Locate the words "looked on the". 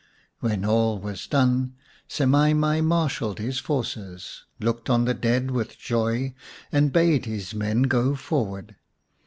4.59-5.13